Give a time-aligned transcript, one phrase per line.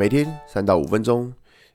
[0.00, 1.30] 每天三到五分钟，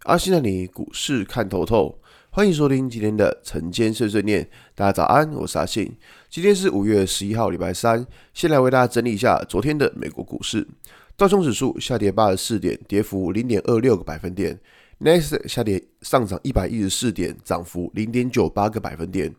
[0.05, 1.95] 阿信带你股市看透透。
[2.31, 4.49] 欢迎收听今天的晨间碎碎念。
[4.73, 5.95] 大家早安，我是阿信。
[6.27, 8.03] 今天是五月十一号，礼拜三。
[8.33, 10.67] 先来为大家整理一下昨天的美国股市。
[11.15, 14.59] 道琼指数下跌八十四点，跌幅零点二六个百分点。
[14.97, 19.31] 纳斯达克下跌上涨一百一十四点，涨幅零点九八个百分点。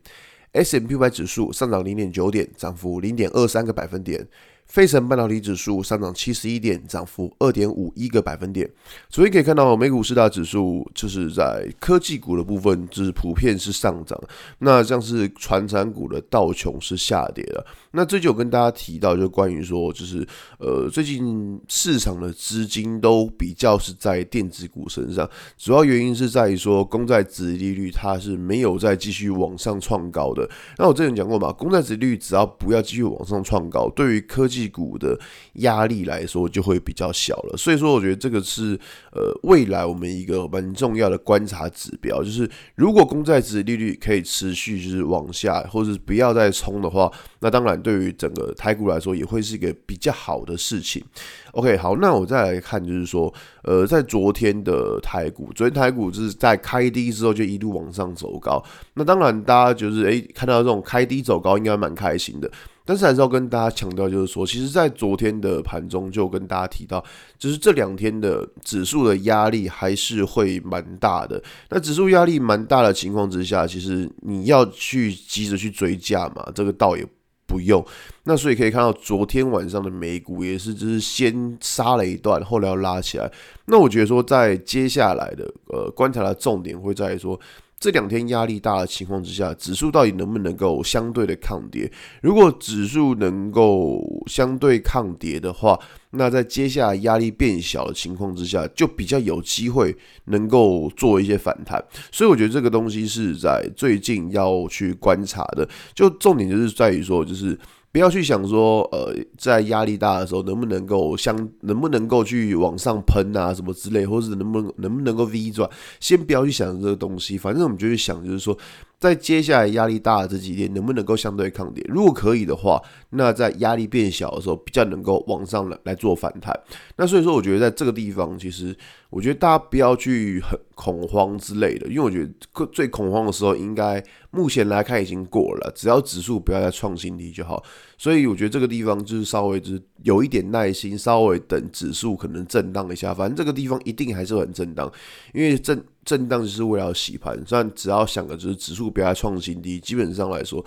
[0.53, 4.25] S&P 500指数上涨零点九点，涨幅零点二三个百分点。
[4.67, 8.69] 费城半导体指数上涨七十一点，涨幅二点五一个百分点。
[9.09, 14.19] 所以可以看到，美股四大指数就是在科技股的部分，就是普遍是上涨。
[14.59, 17.65] 那像是传产股的道琼是下跌的。
[17.91, 20.27] 那最近有跟大家提到，就关于说，就是
[20.59, 30.47] 呃，最近市场的资金都比较是在电子股身上，主要原因是在于说，公债殖利率它是没有再继续往上创高的。
[30.77, 35.19] 那我之前讲过嘛，公债殖利率只要不要继续往上创高，对于科技股的
[35.55, 38.79] 压力来说就会比较小了，所以说我觉得这个是
[39.11, 51.03] 呃未来我们一个蛮重要的观察指标，就是如果公债值利率可以持续就是往下，或者不要再冲的话，那当然对于整个台股来说也会是一个比较好的事情。
[51.51, 58.63] OK，好，那我再来看就是说，呃，在昨天的台股，昨天台股就是在开低之后就一路往上走高，
[58.93, 62.49] 那当然大家就是诶、看到这种开低走高应该蛮开心的。
[62.87, 67.03] 但是还是要跟大家强调，就是说，其实，在昨天的盘中就跟大家提到，
[67.37, 71.43] 就是这两天的指数的压力还是会蛮大的。
[71.69, 77.05] 那指数压力蛮大的情况之下，其实你要去急着去追价嘛，这个倒也
[77.45, 77.85] 不用。
[78.23, 83.29] 那所以可以看到，昨天晚上的美股也是，就是先杀了一段，后来要拉起来。
[83.65, 87.37] 那我觉得说，在接下来的呃观察的重点会在于说。
[87.79, 91.91] 这两天压力大的情况之下，指数到底能不能够相对的抗跌？
[92.21, 95.79] 如果指数能够相对抗跌的话，
[96.11, 101.83] 那在接下来压力变小的情况之下，就比较有机会能够做一些反弹。
[102.11, 105.67] 所以我觉得这个东西是在最近要去观察的。
[105.93, 107.57] 就重点就是在于说，就是。
[107.97, 115.67] 不要去想说，呃，在压力大的时候能不能够相，能不能够去往上喷啊，什么之类，或者是能不能能不能够 V 转，
[115.99, 118.55] 先不要去想这个东西，反正我们就去想，就是说。
[118.99, 121.85] 在接下来压力大的这几天，能不能够相对抗跌？
[121.87, 122.81] 如果可以的话，
[123.11, 126.51] 那在压力变小的时候，比较能够往上来来做反弹。
[126.95, 128.75] 那所以说，我觉得在这个地方，其实
[129.11, 137.63] 我觉得大家不要去很恐慌之类的，因为我觉得最恐慌的时候，应该目前来看已经过了，只要指数不要再创新低就好。
[137.97, 143.11] 所以我觉得这个地方就是稍微就是有一点耐心，稍微等指数可能震荡一下。
[143.11, 144.89] 反正这个地方一定还是很震荡，
[145.33, 145.83] 因为震。
[146.07, 150.63] 震荡就是为了洗盘，虽然只要想的就是指数不要再创新低，基本上来说，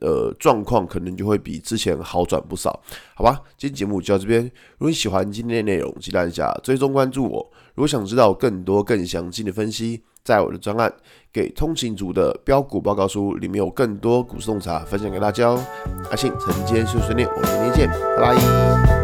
[0.00, 2.80] 呃，状况可能就会比之前好转不少，
[3.14, 3.42] 好吧？
[3.58, 4.42] 今天节目就到这边，
[4.78, 7.50] 如果你喜欢今天的内容，记得按下追踪关注我。
[7.74, 10.88] 如果想知道更多更详尽的分析，在我的专案
[11.32, 15.64] 《给通勤族的标股报告书》里面有更多股市洞察分享给大家哦。
[16.10, 18.99] 阿信晨间碎碎念，我们明天见，拜拜。